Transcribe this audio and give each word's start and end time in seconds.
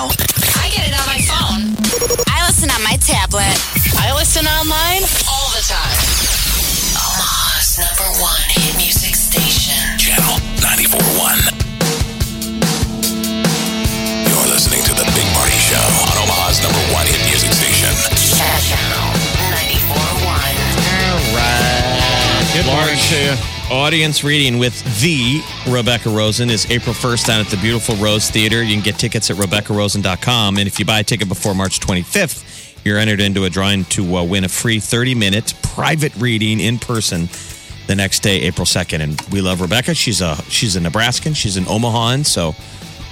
Now. 0.00 0.08
I 0.60 0.68
get 0.72 0.88
it 0.88 0.94
on 0.96 1.06
my 1.06 1.20
phone. 1.20 1.76
I 2.28 2.46
listen 2.48 2.70
on 2.72 2.82
my 2.82 2.96
tablet. 3.04 3.52
I 4.00 4.12
listen 4.16 4.46
online 4.46 5.04
All 5.28 5.48
the 5.52 5.64
time. 5.64 5.98
Omaha's 6.96 7.76
number 7.76 8.08
one 8.20 8.40
hit 8.48 8.76
music 8.76 9.14
station. 9.14 9.76
Channel 10.00 10.40
94.1. 10.64 11.52
You're 14.24 14.48
listening 14.48 14.82
to 14.88 14.92
The 14.96 15.04
Big 15.12 15.28
Party 15.36 15.58
Show 15.68 15.84
on 16.08 16.16
Omaha's 16.24 16.62
number 16.64 16.80
one 16.96 17.04
hit 17.06 17.20
music 17.28 17.52
station. 17.52 17.92
Channel 18.16 19.08
94.1. 19.52 20.32
All 21.12 21.20
right. 21.36 21.84
Good 22.56 22.66
morning 22.66 22.96
to 22.96 23.16
you. 23.16 23.59
Audience 23.70 24.24
reading 24.24 24.58
with 24.58 24.82
the 25.00 25.40
Rebecca 25.68 26.10
Rosen 26.10 26.50
is 26.50 26.68
April 26.72 26.92
1st 26.92 27.26
down 27.26 27.40
at 27.40 27.46
the 27.46 27.56
beautiful 27.58 27.94
Rose 27.96 28.28
Theater. 28.28 28.64
You 28.64 28.74
can 28.74 28.82
get 28.82 28.98
tickets 28.98 29.30
at 29.30 29.36
RebeccaRosen.com. 29.36 30.56
And 30.56 30.66
if 30.66 30.80
you 30.80 30.84
buy 30.84 30.98
a 30.98 31.04
ticket 31.04 31.28
before 31.28 31.54
March 31.54 31.78
25th, 31.78 32.84
you're 32.84 32.98
entered 32.98 33.20
into 33.20 33.44
a 33.44 33.50
drawing 33.50 33.84
to 33.86 34.16
uh, 34.16 34.24
win 34.24 34.42
a 34.42 34.48
free 34.48 34.80
30 34.80 35.14
minute 35.14 35.54
private 35.62 36.12
reading 36.16 36.58
in 36.58 36.80
person 36.80 37.28
the 37.86 37.94
next 37.94 38.24
day, 38.24 38.40
April 38.40 38.66
2nd. 38.66 39.00
And 39.00 39.20
we 39.30 39.40
love 39.40 39.60
Rebecca. 39.60 39.94
She's 39.94 40.20
a 40.20 40.34
she's 40.48 40.74
a 40.74 40.80
Nebraskan. 40.80 41.34
She's 41.34 41.56
an 41.56 41.64
Omahan. 41.64 42.26
So 42.26 42.56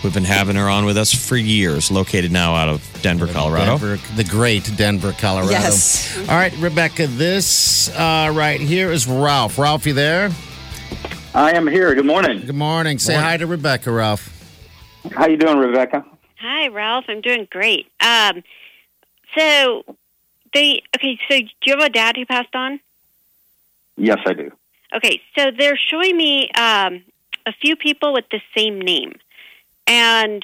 we've 0.03 0.15
been 0.15 0.25
having 0.25 0.57
her 0.57 0.69
on 0.69 0.85
with 0.85 0.97
us 0.97 1.15
for 1.15 1.37
years, 1.37 1.93
located 1.93 2.33
now 2.33 2.57
out 2.57 2.69
of 2.69 2.99
Denver, 3.01 3.29
Colorado. 3.29 3.79
Denver, 3.79 3.99
the 4.17 4.25
great 4.25 4.69
Denver, 4.77 5.13
Colorado. 5.13 5.53
Yes. 5.53 6.19
All 6.19 6.35
right, 6.35 6.53
Rebecca, 6.59 7.07
this 7.07 7.91
uh, 7.91 8.33
right 8.35 8.61
here 8.61 8.91
is 8.91 9.07
Ralph. 9.07 9.57
Ralph, 9.57 9.87
you 9.87 9.93
there? 9.93 10.33
I 11.39 11.53
am 11.53 11.69
here. 11.69 11.95
Good 11.95 12.05
morning. 12.05 12.45
Good 12.45 12.57
morning. 12.57 12.99
Say 12.99 13.15
hi 13.15 13.37
to 13.37 13.47
Rebecca, 13.47 13.93
Ralph. 13.93 14.29
How 15.13 15.29
you 15.29 15.37
doing, 15.37 15.59
Rebecca? 15.59 16.05
Hi, 16.41 16.67
Ralph. 16.67 17.05
I'm 17.07 17.21
doing 17.21 17.47
great. 17.49 17.87
Um, 18.01 18.43
so 19.37 19.85
they 20.53 20.83
okay. 20.97 21.17
So 21.31 21.39
do 21.39 21.47
you 21.65 21.77
have 21.77 21.85
a 21.85 21.91
dad 21.91 22.17
who 22.17 22.27
passed 22.27 22.57
on? 22.57 22.81
Yes, 23.97 24.19
I 24.27 24.33
do. 24.33 24.51
Okay, 24.93 25.21
so 25.39 25.53
they're 25.57 25.77
showing 25.77 26.17
me 26.17 26.51
um, 26.57 27.05
a 27.47 27.53
few 27.53 27.77
people 27.77 28.13
with 28.13 28.25
the 28.33 28.41
same 28.57 28.81
name, 28.81 29.15
and 29.87 30.43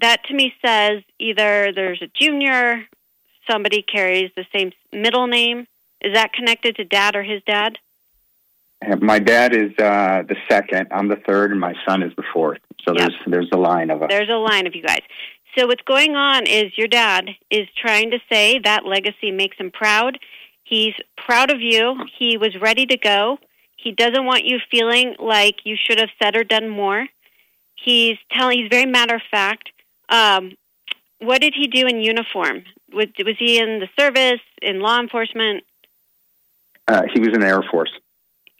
that 0.00 0.24
to 0.24 0.34
me 0.34 0.54
says 0.64 1.02
either 1.18 1.70
there's 1.74 2.00
a 2.00 2.08
junior, 2.18 2.86
somebody 3.46 3.82
carries 3.82 4.30
the 4.36 4.46
same 4.56 4.72
middle 4.90 5.26
name. 5.26 5.66
Is 6.00 6.14
that 6.14 6.32
connected 6.32 6.76
to 6.76 6.84
dad 6.84 7.14
or 7.14 7.22
his 7.22 7.42
dad? 7.46 7.76
My 9.00 9.18
dad 9.18 9.54
is 9.54 9.72
uh, 9.78 10.22
the 10.26 10.36
second. 10.48 10.88
I'm 10.90 11.08
the 11.08 11.20
third, 11.26 11.50
and 11.50 11.60
my 11.60 11.74
son 11.86 12.02
is 12.02 12.12
the 12.16 12.22
fourth. 12.32 12.60
So 12.86 12.94
Yep. 12.96 12.98
there's 12.98 13.16
there's 13.26 13.48
a 13.52 13.58
line 13.58 13.90
of 13.90 14.02
us. 14.02 14.08
There's 14.08 14.30
a 14.30 14.36
line 14.38 14.66
of 14.66 14.74
you 14.74 14.82
guys. 14.82 15.02
So 15.56 15.66
what's 15.66 15.82
going 15.82 16.16
on 16.16 16.46
is 16.46 16.72
your 16.78 16.88
dad 16.88 17.28
is 17.50 17.68
trying 17.76 18.10
to 18.12 18.18
say 18.30 18.58
that 18.60 18.86
legacy 18.86 19.32
makes 19.32 19.56
him 19.58 19.70
proud. 19.70 20.18
He's 20.64 20.94
proud 21.16 21.50
of 21.50 21.60
you. 21.60 21.96
He 22.18 22.36
was 22.38 22.56
ready 22.60 22.86
to 22.86 22.96
go. 22.96 23.38
He 23.76 23.92
doesn't 23.92 24.24
want 24.24 24.44
you 24.44 24.58
feeling 24.70 25.16
like 25.18 25.56
you 25.64 25.76
should 25.76 25.98
have 25.98 26.10
said 26.22 26.36
or 26.36 26.44
done 26.44 26.68
more. 26.68 27.06
He's 27.74 28.16
telling. 28.32 28.58
He's 28.60 28.68
very 28.70 28.86
matter 28.86 29.16
of 29.16 29.22
fact. 29.30 29.70
Um, 30.08 30.52
what 31.18 31.40
did 31.40 31.54
he 31.54 31.66
do 31.66 31.86
in 31.86 32.00
uniform? 32.00 32.64
Was, 32.94 33.06
was 33.18 33.36
he 33.38 33.58
in 33.58 33.80
the 33.80 33.88
service, 33.98 34.40
in 34.62 34.80
law 34.80 34.98
enforcement? 34.98 35.64
Uh, 36.88 37.02
he 37.12 37.20
was 37.20 37.30
in 37.34 37.40
the 37.40 37.46
Air 37.46 37.62
Force. 37.70 37.90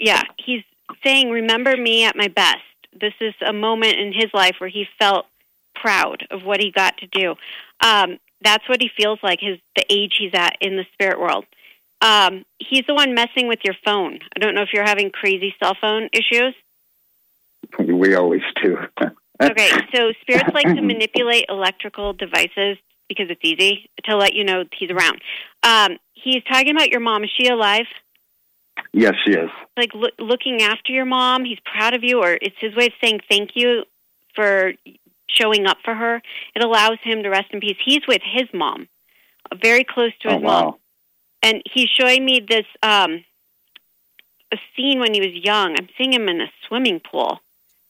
Yeah, 0.00 0.22
he's 0.44 0.64
saying, 1.04 1.30
"Remember 1.30 1.76
me 1.76 2.04
at 2.04 2.16
my 2.16 2.28
best." 2.28 2.58
This 2.98 3.14
is 3.20 3.34
a 3.46 3.52
moment 3.52 3.94
in 3.94 4.12
his 4.12 4.32
life 4.34 4.56
where 4.58 4.70
he 4.70 4.86
felt 4.98 5.26
proud 5.74 6.26
of 6.30 6.44
what 6.44 6.60
he 6.60 6.70
got 6.70 6.96
to 6.98 7.06
do. 7.06 7.36
Um, 7.80 8.18
that's 8.42 8.68
what 8.68 8.80
he 8.80 8.90
feels 8.96 9.18
like. 9.22 9.40
His 9.40 9.58
the 9.76 9.84
age 9.90 10.14
he's 10.18 10.32
at 10.34 10.56
in 10.60 10.76
the 10.76 10.86
spirit 10.94 11.20
world. 11.20 11.44
Um, 12.02 12.44
he's 12.58 12.86
the 12.86 12.94
one 12.94 13.14
messing 13.14 13.46
with 13.46 13.60
your 13.62 13.74
phone. 13.84 14.18
I 14.34 14.40
don't 14.40 14.54
know 14.54 14.62
if 14.62 14.70
you're 14.72 14.84
having 14.84 15.10
crazy 15.10 15.54
cell 15.62 15.76
phone 15.78 16.08
issues. 16.12 16.54
We 17.78 18.14
always 18.14 18.42
do. 18.62 18.78
Okay, 19.42 19.70
so 19.94 20.12
spirits 20.20 20.50
like 20.52 20.66
to 20.66 20.82
manipulate 20.82 21.46
electrical 21.48 22.12
devices 22.12 22.76
because 23.08 23.30
it's 23.30 23.40
easy 23.42 23.88
to 24.04 24.14
let 24.14 24.34
you 24.34 24.44
know 24.44 24.64
he's 24.78 24.90
around. 24.90 25.22
Um, 25.62 25.96
he's 26.12 26.44
talking 26.44 26.76
about 26.76 26.90
your 26.90 27.00
mom. 27.00 27.24
Is 27.24 27.30
she 27.38 27.48
alive? 27.48 27.86
Yes, 28.92 29.14
she 29.24 29.32
is. 29.32 29.50
like 29.76 29.94
loo- 29.94 30.08
looking 30.18 30.62
after 30.62 30.92
your 30.92 31.04
mom. 31.04 31.44
He's 31.44 31.58
proud 31.60 31.94
of 31.94 32.02
you, 32.04 32.22
or 32.22 32.38
it's 32.40 32.56
his 32.60 32.74
way 32.74 32.86
of 32.86 32.92
saying 33.02 33.20
thank 33.28 33.50
you 33.54 33.84
for 34.34 34.72
showing 35.28 35.66
up 35.66 35.78
for 35.84 35.94
her. 35.94 36.22
It 36.54 36.62
allows 36.64 36.98
him 37.02 37.22
to 37.22 37.28
rest 37.28 37.52
in 37.52 37.60
peace. 37.60 37.76
He's 37.84 38.06
with 38.06 38.22
his 38.24 38.48
mom, 38.52 38.88
uh, 39.50 39.56
very 39.62 39.84
close 39.84 40.12
to 40.22 40.28
Oh 40.28 40.34
his 40.34 40.42
mom, 40.42 40.74
and 41.42 41.62
he's 41.72 41.88
showing 41.88 42.24
me 42.24 42.40
this 42.40 42.66
um, 42.82 43.24
a 44.52 44.56
scene 44.76 44.98
when 45.00 45.14
he 45.14 45.20
was 45.20 45.34
young. 45.34 45.76
I'm 45.78 45.88
seeing 45.96 46.12
him 46.12 46.28
in 46.28 46.40
a 46.40 46.50
swimming 46.66 47.00
pool. 47.00 47.40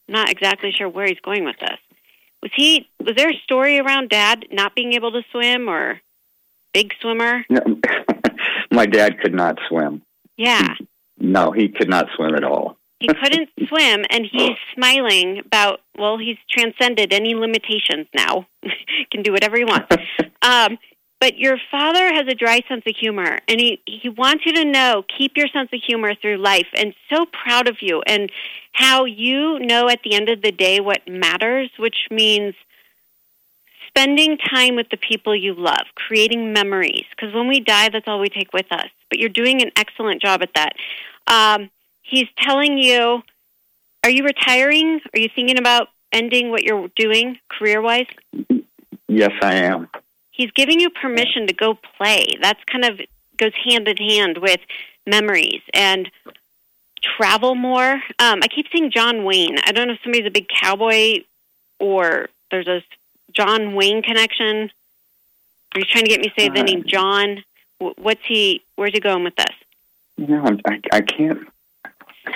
I'm 0.07 0.13
not 0.13 0.29
exactly 0.29 0.71
sure 0.71 0.89
where 0.89 1.07
he's 1.07 1.19
going 1.19 1.45
with 1.45 1.57
this. 1.59 1.79
Was 2.41 2.51
he? 2.55 2.87
Was 2.99 3.15
there 3.15 3.29
a 3.29 3.37
story 3.43 3.79
around 3.79 4.09
Dad 4.09 4.45
not 4.51 4.75
being 4.75 4.93
able 4.93 5.11
to 5.11 5.21
swim 5.31 5.67
or 5.69 6.01
big 6.73 6.93
swimmer? 6.99 7.45
No, 7.49 7.59
my 8.71 8.85
dad 8.85 9.19
could 9.19 9.33
not 9.33 9.57
swim. 9.67 10.01
Yeah. 10.37 10.73
No, 11.21 11.51
he 11.51 11.69
could 11.69 11.89
not 11.89 12.07
swim 12.15 12.35
at 12.35 12.43
all. 12.43 12.77
he 12.99 13.07
couldn't 13.07 13.49
swim 13.69 14.05
and 14.09 14.25
he's 14.31 14.57
smiling 14.75 15.39
about 15.45 15.79
well 15.97 16.17
he's 16.17 16.37
transcended 16.49 17.13
any 17.13 17.33
limitations 17.35 18.07
now 18.15 18.47
can 19.11 19.21
do 19.23 19.31
whatever 19.31 19.57
he 19.57 19.63
wants 19.65 19.87
um 20.41 20.77
but 21.19 21.37
your 21.37 21.57
father 21.69 22.13
has 22.13 22.25
a 22.27 22.35
dry 22.35 22.61
sense 22.67 22.83
of 22.87 22.95
humor 22.99 23.39
and 23.47 23.59
he 23.59 23.81
he 23.85 24.09
wants 24.09 24.43
you 24.45 24.53
to 24.53 24.65
know 24.65 25.03
keep 25.17 25.33
your 25.35 25.47
sense 25.47 25.69
of 25.73 25.79
humor 25.85 26.13
through 26.21 26.37
life 26.37 26.67
and 26.75 26.93
so 27.11 27.25
proud 27.43 27.67
of 27.67 27.77
you 27.81 28.01
and 28.05 28.31
how 28.73 29.05
you 29.05 29.59
know 29.59 29.87
at 29.89 29.99
the 30.03 30.13
end 30.13 30.29
of 30.29 30.41
the 30.41 30.51
day 30.51 30.79
what 30.79 31.01
matters 31.07 31.69
which 31.79 32.07
means 32.11 32.53
spending 33.93 34.37
time 34.37 34.75
with 34.75 34.87
the 34.89 34.97
people 34.97 35.35
you 35.35 35.53
love 35.53 35.85
creating 35.95 36.53
memories 36.53 37.03
because 37.11 37.33
when 37.33 37.47
we 37.47 37.59
die 37.59 37.89
that's 37.89 38.07
all 38.07 38.19
we 38.19 38.29
take 38.29 38.53
with 38.53 38.71
us. 38.71 38.87
But 39.09 39.19
you're 39.19 39.29
doing 39.29 39.61
an 39.61 39.71
excellent 39.75 40.21
job 40.21 40.41
at 40.41 40.53
that. 40.55 40.73
Um 41.27 41.69
he's 42.01 42.27
telling 42.39 42.77
you 42.77 43.21
are 44.03 44.09
you 44.09 44.23
retiring? 44.23 44.99
Are 45.13 45.19
you 45.19 45.29
thinking 45.35 45.59
about 45.59 45.89
ending 46.11 46.49
what 46.51 46.63
you're 46.63 46.89
doing 46.95 47.37
career 47.49 47.81
wise 47.81 48.07
Yes, 49.07 49.31
I 49.41 49.55
am. 49.55 49.89
he's 50.31 50.51
giving 50.51 50.79
you 50.79 50.89
permission 50.89 51.47
to 51.47 51.53
go 51.53 51.77
play. 51.97 52.25
That's 52.41 52.63
kind 52.65 52.85
of 52.85 52.99
goes 53.37 53.51
hand 53.65 53.87
in 53.87 53.97
hand 53.97 54.37
with 54.37 54.59
memories 55.05 55.61
and 55.73 56.09
travel 57.17 57.55
more. 57.55 57.93
Um 58.19 58.39
i 58.41 58.47
keep 58.47 58.67
seeing 58.71 58.89
john 58.91 59.23
wayne. 59.25 59.57
I 59.65 59.71
don't 59.73 59.87
know 59.87 59.93
if 59.95 59.99
somebody's 60.03 60.27
a 60.27 60.31
big 60.31 60.47
cowboy 60.47 61.23
or 61.79 62.29
there's 62.51 62.67
a 62.67 62.81
john 63.35 63.73
wayne 63.75 64.01
connection 64.01 64.69
are 65.73 65.79
you 65.79 65.85
trying 65.85 66.03
to 66.05 66.09
get 66.09 66.19
me 66.21 66.27
to 66.27 66.33
say 66.37 66.49
the 66.49 66.59
Uh, 66.59 66.63
name 66.63 66.83
john 66.87 67.43
what's 67.97 68.21
he 68.27 68.61
where's 68.75 68.91
he 68.93 68.99
going 68.99 69.23
with 69.23 69.35
this 69.35 69.55
No, 70.17 70.43
I'm, 70.43 70.59
I, 70.67 70.79
I 70.93 71.01
can't. 71.01 71.39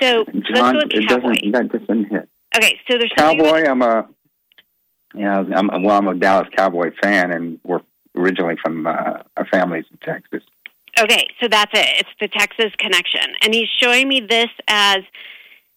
so 0.01 0.25
John, 0.53 0.75
let's 0.75 0.87
go 0.87 0.95
with 0.95 1.03
it 1.03 1.07
cowboy 1.07 1.33
doesn't. 1.33 1.51
That 1.51 1.71
doesn't 1.71 2.05
hit. 2.05 2.29
okay 2.55 2.79
so 2.89 2.97
there's 2.97 3.11
Cowboy. 3.17 3.65
I'm 3.69 3.81
a. 3.81 4.07
Yeah, 5.13 5.43
I'm 5.55 5.83
well. 5.83 5.97
I'm 5.97 6.07
a 6.09 6.15
Dallas 6.15 6.47
Cowboy 6.57 6.91
fan, 7.01 7.31
and 7.31 7.59
we're 7.63 7.79
originally 8.17 8.55
from 8.61 8.85
uh, 8.85 9.19
our 9.37 9.45
families 9.45 9.85
in 9.91 9.97
Texas. 9.99 10.43
Okay, 10.99 11.25
so 11.41 11.47
that's 11.47 11.71
it. 11.73 11.87
It's 12.01 12.09
the 12.19 12.27
Texas 12.27 12.73
connection. 12.77 13.21
And 13.41 13.53
he's 13.53 13.69
showing 13.79 14.07
me 14.09 14.19
this 14.21 14.49
as 14.67 14.99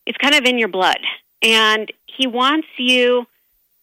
it's 0.06 0.19
kind 0.19 0.35
of 0.35 0.44
in 0.44 0.59
your 0.59 0.69
blood. 0.69 0.99
And 1.43 1.93
he 2.06 2.26
wants 2.26 2.67
you 2.79 3.26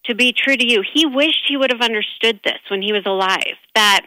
to 0.08 0.16
be 0.16 0.34
true 0.34 0.56
to 0.56 0.66
you. 0.66 0.84
He 0.94 1.06
wished 1.06 1.46
he 1.48 1.58
would 1.58 1.72
have 1.72 1.82
understood 1.82 2.40
this 2.44 2.60
when 2.70 2.82
he 2.82 2.94
was 2.94 3.04
alive 3.06 3.56
that 3.74 4.06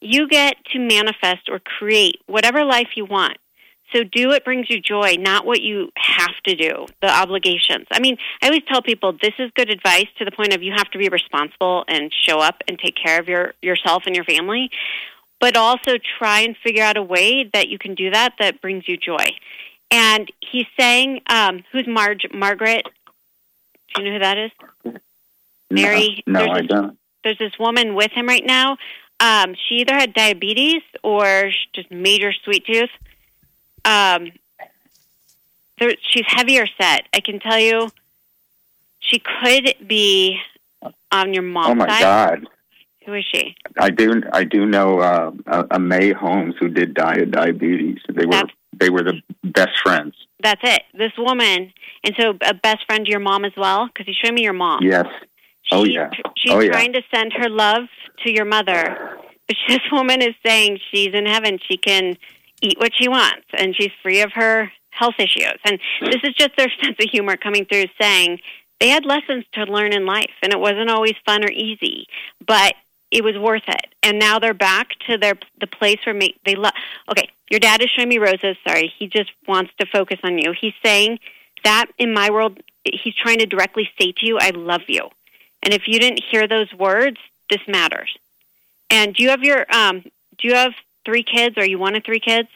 you 0.00 0.28
get 0.28 0.56
to 0.72 0.78
manifest 0.78 1.48
or 1.48 1.58
create 1.58 2.16
whatever 2.26 2.64
life 2.64 2.88
you 2.96 3.04
want. 3.04 3.36
So 3.92 4.04
do 4.04 4.28
what 4.28 4.44
brings 4.44 4.70
you 4.70 4.80
joy, 4.80 5.16
not 5.18 5.44
what 5.44 5.62
you 5.62 5.90
have 5.96 6.34
to 6.46 6.54
do, 6.54 6.86
the 7.02 7.10
obligations. 7.10 7.86
I 7.90 7.98
mean, 7.98 8.16
I 8.40 8.46
always 8.46 8.62
tell 8.68 8.82
people 8.82 9.12
this 9.20 9.34
is 9.38 9.50
good 9.56 9.68
advice 9.68 10.06
to 10.18 10.24
the 10.24 10.30
point 10.30 10.54
of 10.54 10.62
you 10.62 10.72
have 10.76 10.90
to 10.92 10.98
be 10.98 11.08
responsible 11.08 11.84
and 11.88 12.12
show 12.26 12.38
up 12.38 12.62
and 12.68 12.78
take 12.78 12.94
care 12.94 13.18
of 13.18 13.28
your 13.28 13.54
yourself 13.62 14.04
and 14.06 14.14
your 14.14 14.24
family, 14.24 14.70
but 15.40 15.56
also 15.56 15.96
try 16.18 16.40
and 16.40 16.56
figure 16.62 16.84
out 16.84 16.96
a 16.96 17.02
way 17.02 17.50
that 17.52 17.68
you 17.68 17.78
can 17.78 17.94
do 17.94 18.10
that 18.10 18.34
that 18.38 18.60
brings 18.60 18.86
you 18.86 18.96
joy. 18.96 19.26
And 19.90 20.30
he's 20.40 20.66
saying, 20.78 21.22
um, 21.28 21.64
who's 21.72 21.88
Marge 21.88 22.26
Margaret? 22.32 22.84
Do 23.94 24.02
you 24.02 24.08
know 24.08 24.14
who 24.14 24.20
that 24.20 24.38
is? 24.38 25.00
Mary, 25.70 26.22
No, 26.26 26.40
no 26.40 26.46
there's 26.46 26.56
I 26.56 26.60
this- 26.62 26.68
don't. 26.68 26.98
there's 27.24 27.38
this 27.38 27.58
woman 27.58 27.94
with 27.94 28.10
him 28.12 28.26
right 28.26 28.44
now. 28.44 28.76
Um, 29.20 29.54
she 29.68 29.76
either 29.76 29.94
had 29.94 30.14
diabetes 30.14 30.82
or 31.02 31.50
just 31.74 31.90
major 31.90 32.32
sweet 32.44 32.64
tooth. 32.66 32.88
Um, 33.84 34.32
there, 35.78 35.92
she's 36.02 36.24
heavier 36.26 36.66
set. 36.80 37.02
I 37.14 37.20
can 37.20 37.38
tell 37.40 37.58
you, 37.58 37.90
she 39.00 39.18
could 39.20 39.74
be 39.86 40.38
on 41.12 41.34
your 41.34 41.42
mom's 41.42 41.70
Oh 41.72 41.74
my 41.74 41.88
side. 41.88 42.00
God. 42.02 42.48
Who 43.06 43.14
is 43.14 43.24
she? 43.32 43.56
I 43.78 43.90
do. 43.90 44.22
I 44.32 44.44
do 44.44 44.66
know 44.66 45.00
uh, 45.00 45.30
a, 45.46 45.66
a 45.72 45.78
May 45.78 46.12
Holmes 46.12 46.54
who 46.60 46.68
did 46.68 46.94
die 46.94 47.16
of 47.16 47.30
diabetes. 47.30 47.98
They 48.08 48.24
were 48.26 48.32
That's- 48.32 48.54
they 48.78 48.88
were 48.88 49.02
the 49.02 49.20
best 49.44 49.78
friends. 49.82 50.14
That's 50.42 50.60
it. 50.62 50.82
This 50.94 51.12
woman, 51.18 51.72
and 52.04 52.14
so 52.18 52.34
a 52.42 52.54
best 52.54 52.86
friend 52.86 53.04
to 53.04 53.10
your 53.10 53.20
mom 53.20 53.44
as 53.44 53.52
well. 53.56 53.86
Because 53.88 54.06
you 54.08 54.14
showed 54.22 54.32
me 54.34 54.42
your 54.42 54.52
mom. 54.54 54.80
Yes. 54.82 55.06
Oh, 55.72 55.84
yeah. 55.84 56.10
She's 56.36 56.52
Oh, 56.52 56.60
yeah. 56.60 56.72
trying 56.72 56.92
to 56.94 57.02
send 57.14 57.32
her 57.34 57.48
love 57.48 57.84
to 58.24 58.32
your 58.32 58.44
mother, 58.44 59.18
but 59.46 59.56
this 59.68 59.80
woman 59.92 60.22
is 60.22 60.34
saying 60.44 60.78
she's 60.90 61.14
in 61.14 61.26
heaven. 61.26 61.58
She 61.68 61.76
can 61.76 62.16
eat 62.62 62.78
what 62.78 62.92
she 62.94 63.08
wants, 63.08 63.46
and 63.56 63.74
she's 63.76 63.90
free 64.02 64.20
of 64.22 64.32
her 64.34 64.70
health 64.90 65.14
issues. 65.18 65.54
And 65.64 65.78
this 66.02 66.20
is 66.24 66.34
just 66.34 66.50
their 66.56 66.68
sense 66.82 66.96
of 67.00 67.10
humor 67.10 67.36
coming 67.36 67.64
through, 67.64 67.86
saying 68.00 68.38
they 68.80 68.88
had 68.88 69.04
lessons 69.04 69.44
to 69.54 69.64
learn 69.64 69.92
in 69.92 70.06
life, 70.06 70.30
and 70.42 70.52
it 70.52 70.58
wasn't 70.60 70.90
always 70.90 71.14
fun 71.24 71.44
or 71.44 71.50
easy, 71.50 72.06
but 72.46 72.74
it 73.10 73.24
was 73.24 73.36
worth 73.36 73.64
it. 73.66 73.86
And 74.02 74.18
now 74.18 74.38
they're 74.38 74.54
back 74.54 74.88
to 75.08 75.18
their 75.18 75.34
the 75.60 75.66
place 75.66 75.98
where 76.04 76.18
they 76.44 76.54
love. 76.54 76.72
Okay, 77.10 77.28
your 77.50 77.60
dad 77.60 77.82
is 77.82 77.90
showing 77.90 78.08
me 78.08 78.18
roses. 78.18 78.56
Sorry, 78.66 78.92
he 78.98 79.08
just 79.08 79.30
wants 79.48 79.72
to 79.80 79.86
focus 79.86 80.18
on 80.22 80.38
you. 80.38 80.52
He's 80.58 80.74
saying 80.84 81.18
that 81.64 81.86
in 81.98 82.14
my 82.14 82.30
world, 82.30 82.60
he's 82.84 83.14
trying 83.14 83.38
to 83.38 83.46
directly 83.46 83.88
say 84.00 84.12
to 84.12 84.26
you, 84.26 84.38
"I 84.38 84.50
love 84.50 84.82
you." 84.86 85.10
And 85.62 85.74
if 85.74 85.82
you 85.86 85.98
didn't 85.98 86.22
hear 86.30 86.46
those 86.48 86.72
words, 86.72 87.18
this 87.50 87.60
matters. 87.68 88.16
And 88.90 89.14
do 89.14 89.22
you 89.22 89.30
have 89.30 89.42
your 89.42 89.66
um 89.74 90.00
do 90.38 90.48
you 90.48 90.54
have 90.54 90.72
three 91.04 91.22
kids 91.22 91.56
or 91.56 91.62
are 91.62 91.66
you 91.66 91.78
one 91.78 91.94
of 91.96 92.04
three 92.04 92.20
kids? 92.20 92.48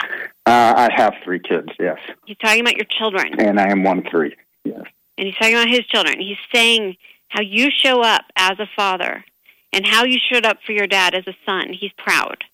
Uh, 0.00 0.04
I 0.46 0.88
have 0.94 1.14
three 1.24 1.40
kids. 1.40 1.68
Yes, 1.78 1.98
He's 2.24 2.38
talking 2.38 2.60
about 2.60 2.76
your 2.76 2.86
children 2.86 3.40
and 3.40 3.58
I 3.60 3.70
am 3.70 3.82
one 3.82 3.98
of 3.98 4.06
three. 4.10 4.34
Yes. 4.64 4.82
and 5.16 5.26
he's 5.26 5.36
talking 5.36 5.54
about 5.54 5.68
his 5.68 5.86
children. 5.86 6.20
He's 6.20 6.36
saying 6.52 6.96
how 7.28 7.40
you 7.42 7.70
show 7.70 8.02
up 8.02 8.24
as 8.36 8.58
a 8.58 8.68
father 8.76 9.24
and 9.72 9.86
how 9.86 10.04
you 10.04 10.18
showed 10.30 10.46
up 10.46 10.58
for 10.64 10.72
your 10.72 10.86
dad 10.86 11.14
as 11.14 11.26
a 11.26 11.34
son. 11.44 11.72
He's 11.72 11.92
proud. 11.92 12.44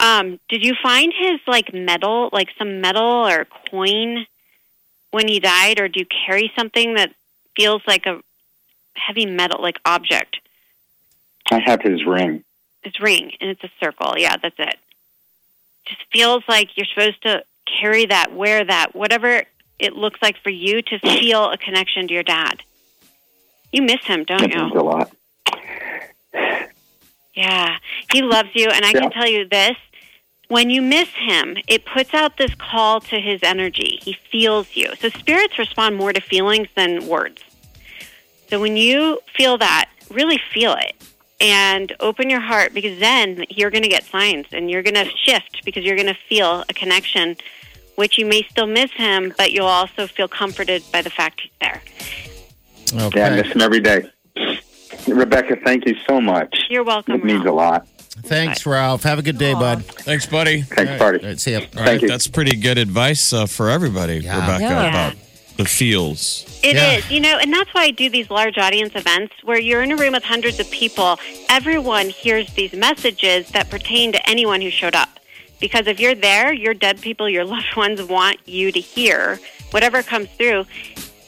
Um, 0.00 0.38
did 0.48 0.64
you 0.64 0.74
find 0.82 1.12
his 1.16 1.40
like 1.46 1.72
medal, 1.72 2.28
like 2.32 2.48
some 2.58 2.80
medal 2.80 3.26
or 3.26 3.46
coin 3.70 4.26
when 5.10 5.26
he 5.28 5.40
died, 5.40 5.80
or 5.80 5.88
do 5.88 6.00
you 6.00 6.06
carry 6.26 6.52
something 6.56 6.94
that 6.94 7.12
feels 7.58 7.82
like 7.86 8.06
a 8.06 8.20
heavy 8.94 9.26
metal 9.26 9.60
like 9.60 9.78
object? 9.84 10.38
I 11.50 11.58
have 11.58 11.82
his 11.82 12.04
ring. 12.06 12.44
His 12.82 12.98
ring 13.00 13.32
and 13.40 13.50
it's 13.50 13.64
a 13.64 13.70
circle. 13.80 14.14
Yeah, 14.16 14.36
that's 14.40 14.54
it. 14.58 14.76
Just 15.86 16.00
feels 16.12 16.44
like 16.48 16.76
you're 16.76 16.86
supposed 16.86 17.22
to 17.22 17.42
carry 17.80 18.06
that, 18.06 18.32
wear 18.34 18.64
that, 18.64 18.94
whatever 18.94 19.42
it 19.78 19.94
looks 19.94 20.20
like 20.22 20.36
for 20.42 20.50
you 20.50 20.82
to 20.82 20.98
feel 21.00 21.50
a 21.50 21.58
connection 21.58 22.06
to 22.08 22.14
your 22.14 22.22
dad. 22.22 22.62
You 23.72 23.82
miss 23.82 24.04
him, 24.04 24.24
don't 24.24 24.40
That 24.40 24.54
means 24.54 24.72
you? 24.72 24.80
a 24.80 24.82
lot. 24.82 25.12
Yeah. 27.34 27.76
He 28.12 28.22
loves 28.22 28.50
you 28.54 28.68
and 28.70 28.84
I 28.84 28.90
Yeah. 28.90 29.00
can 29.00 29.10
tell 29.10 29.28
you 29.28 29.46
this. 29.48 29.76
When 30.48 30.70
you 30.70 30.80
miss 30.80 31.08
him, 31.10 31.58
it 31.66 31.84
puts 31.84 32.14
out 32.14 32.36
this 32.38 32.54
call 32.54 33.00
to 33.02 33.20
his 33.20 33.40
energy. 33.42 33.98
He 34.02 34.14
feels 34.14 34.74
you. 34.74 34.94
So 34.98 35.10
spirits 35.10 35.58
respond 35.58 35.96
more 35.96 36.12
to 36.12 36.20
feelings 36.22 36.68
than 36.74 37.06
words. 37.06 37.42
So 38.50 38.60
when 38.60 38.76
you 38.76 39.20
feel 39.36 39.58
that, 39.58 39.88
really 40.10 40.40
feel 40.52 40.74
it 40.74 40.94
and 41.40 41.94
open 42.00 42.30
your 42.30 42.40
heart 42.40 42.74
because 42.74 42.98
then 42.98 43.44
you're 43.50 43.70
going 43.70 43.82
to 43.82 43.88
get 43.88 44.04
signs 44.04 44.46
and 44.52 44.70
you're 44.70 44.82
going 44.82 44.94
to 44.94 45.08
shift 45.24 45.64
because 45.64 45.84
you're 45.84 45.96
going 45.96 46.08
to 46.08 46.18
feel 46.28 46.64
a 46.68 46.72
connection, 46.74 47.36
which 47.96 48.18
you 48.18 48.26
may 48.26 48.42
still 48.50 48.66
miss 48.66 48.90
him, 48.92 49.32
but 49.36 49.52
you'll 49.52 49.66
also 49.66 50.06
feel 50.06 50.28
comforted 50.28 50.82
by 50.92 51.02
the 51.02 51.10
fact 51.10 51.42
he's 51.42 51.50
there. 51.60 51.82
Okay. 52.94 53.20
Yeah, 53.20 53.26
I 53.28 53.42
miss 53.42 53.52
him 53.52 53.60
every 53.60 53.80
day. 53.80 54.08
Rebecca, 55.06 55.56
thank 55.64 55.86
you 55.86 55.94
so 56.08 56.20
much. 56.20 56.66
You're 56.70 56.84
welcome. 56.84 57.14
It 57.16 57.24
means 57.24 57.44
a 57.44 57.52
lot. 57.52 57.86
Thanks, 58.22 58.66
Ralph. 58.66 59.04
Have 59.04 59.18
a 59.18 59.22
good 59.22 59.38
day, 59.38 59.52
bud. 59.54 59.84
Thanks, 59.84 60.26
buddy. 60.26 60.62
Thanks, 60.62 60.90
buddy. 60.90 60.98
party. 60.98 61.26
right, 61.26 61.38
see 61.40 61.52
ya. 61.52 61.58
All 61.58 61.64
Thank 61.66 61.86
right, 61.86 62.02
you. 62.02 62.08
that's 62.08 62.26
pretty 62.26 62.56
good 62.56 62.76
advice 62.78 63.32
uh, 63.32 63.46
for 63.46 63.70
everybody, 63.70 64.16
Yeah. 64.18 64.40
Rebecca, 64.40 64.62
Yeah. 64.62 64.88
about 64.88 65.16
the 65.58 65.64
feels. 65.64 66.44
It 66.62 66.76
is, 66.76 66.76
Yeah. 66.76 67.00
you 67.10 67.20
know, 67.20 67.36
and 67.36 67.52
that's 67.52 67.72
why 67.74 67.82
I 67.82 67.90
do 67.90 68.08
these 68.08 68.30
large 68.30 68.56
audience 68.58 68.94
events 68.94 69.34
where 69.42 69.60
you're 69.60 69.82
in 69.82 69.92
a 69.92 69.96
room 69.96 70.12
with 70.14 70.24
hundreds 70.24 70.58
of 70.60 70.70
people. 70.70 71.18
Everyone 71.50 72.08
hears 72.08 72.52
these 72.54 72.72
messages 72.72 73.48
that 73.50 73.68
pertain 73.68 74.12
to 74.12 74.28
anyone 74.28 74.60
who 74.60 74.70
showed 74.70 74.94
up. 74.94 75.20
Because 75.60 75.88
if 75.88 75.98
you're 75.98 76.14
there, 76.14 76.52
your 76.52 76.74
dead 76.74 77.00
people, 77.00 77.28
your 77.28 77.44
loved 77.56 77.74
ones 77.76 78.00
want 78.02 78.38
you 78.46 78.70
to 78.72 78.80
hear 78.80 79.40
whatever 79.72 80.02
comes 80.02 80.28
through 80.30 80.64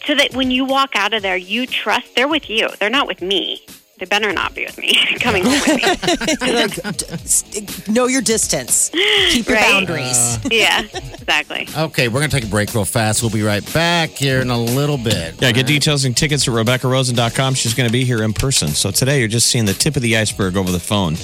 so 0.06 0.14
that 0.14 0.32
when 0.34 0.50
you 0.50 0.64
walk 0.64 0.94
out 0.94 1.12
of 1.12 1.22
there, 1.22 1.36
you 1.36 1.66
trust 1.66 2.14
they're 2.14 2.28
with 2.28 2.48
you. 2.48 2.68
They're 2.78 2.88
not 2.88 3.06
with 3.08 3.20
me. 3.20 3.62
They 4.00 4.06
better 4.06 4.32
not 4.32 4.54
be 4.54 4.64
with 4.64 4.78
me, 4.78 4.94
coming 5.20 5.44
home 5.44 5.52
with 5.52 5.76
me. 5.76 6.40
Like, 6.50 7.88
know 7.88 8.06
your 8.06 8.22
distance. 8.22 8.88
Keep 8.88 9.46
your 9.48 9.56
Right? 9.56 9.72
boundaries. 9.72 10.16
Uh. 10.16 10.40
yeah, 10.50 10.80
exactly. 10.92 11.68
Okay, 11.76 12.08
we're 12.08 12.20
going 12.20 12.30
to 12.30 12.36
take 12.36 12.46
a 12.46 12.50
break 12.50 12.72
real 12.74 12.86
fast. 12.86 13.22
We'll 13.22 13.30
be 13.30 13.42
right 13.42 13.62
back 13.74 14.10
here 14.10 14.40
in 14.40 14.48
a 14.50 14.58
little 14.58 14.96
bit. 14.96 15.40
Yeah, 15.42 15.52
get 15.52 15.66
details 15.66 16.06
and 16.06 16.16
tickets 16.16 16.48
at 16.48 16.54
RebeccaRosen.com. 16.54 17.54
She's 17.54 17.74
going 17.74 17.88
to 17.88 17.92
be 17.92 18.04
here 18.04 18.22
in 18.22 18.32
person. 18.32 18.68
So 18.68 18.90
today 18.90 19.18
you're 19.18 19.28
just 19.28 19.48
seeing 19.48 19.66
the 19.66 19.74
tip 19.74 19.96
of 19.96 20.02
the 20.02 20.16
iceberg 20.16 20.56
over 20.56 20.72
the 20.72 20.80
phone. 20.80 21.16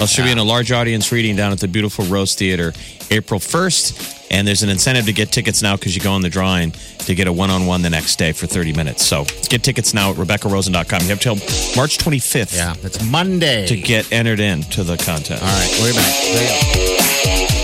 I'll 0.00 0.08
show 0.08 0.24
you 0.24 0.32
in 0.32 0.38
a 0.38 0.44
large 0.44 0.72
audience 0.72 1.12
reading 1.12 1.36
down 1.36 1.52
at 1.52 1.60
the 1.60 1.68
beautiful 1.68 2.04
Rose 2.06 2.34
Theater 2.34 2.72
April 3.12 3.38
1st. 3.38 4.23
And 4.34 4.46
there's 4.48 4.64
an 4.64 4.68
incentive 4.68 5.04
to 5.06 5.12
get 5.12 5.30
tickets 5.30 5.62
now 5.62 5.76
because 5.76 5.94
you 5.94 6.02
go 6.02 6.16
in 6.16 6.22
the 6.22 6.28
drawing 6.28 6.72
to 7.06 7.14
get 7.14 7.28
a 7.28 7.32
one 7.32 7.50
on 7.50 7.66
one 7.66 7.82
the 7.82 7.90
next 7.90 8.16
day 8.16 8.32
for 8.32 8.46
30 8.48 8.72
minutes. 8.72 9.06
So 9.06 9.24
get 9.48 9.62
tickets 9.62 9.94
now 9.94 10.10
at 10.10 10.16
RebeccaRosen.com. 10.16 11.02
You 11.02 11.08
have 11.08 11.20
till 11.20 11.36
March 11.76 11.98
25th 11.98 12.56
Yeah, 12.56 12.74
it's 12.82 13.00
Monday. 13.08 13.64
to 13.68 13.76
get 13.76 14.10
entered 14.12 14.40
into 14.40 14.82
the 14.82 14.96
contest. 14.96 15.40
All 15.40 15.48
right, 15.48 15.78
we're 15.80 15.94
back. 15.94 16.12
There 16.20 16.42
you 16.42 17.48
go. 17.48 17.54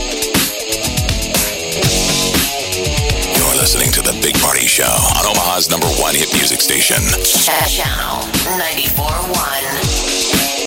You're 3.37 3.57
listening 3.59 3.91
to 3.93 4.01
The 4.03 4.17
Big 4.23 4.35
Party 4.41 4.67
Show 4.67 4.85
on 5.19 5.27
Omaha's 5.27 5.69
number 5.71 5.87
one 5.99 6.15
hit 6.15 6.33
music 6.35 6.61
station. 6.61 6.97
Channel 7.27 8.23
94.1. 8.47 9.60